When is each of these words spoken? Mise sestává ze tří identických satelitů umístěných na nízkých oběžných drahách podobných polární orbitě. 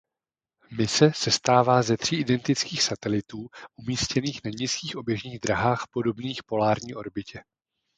Mise 0.77 1.11
sestává 1.13 1.81
ze 1.83 1.97
tří 1.97 2.19
identických 2.19 2.81
satelitů 2.83 3.49
umístěných 3.75 4.43
na 4.43 4.51
nízkých 4.59 4.97
oběžných 4.97 5.39
drahách 5.39 5.87
podobných 5.91 6.43
polární 6.43 6.95
orbitě. 6.95 7.43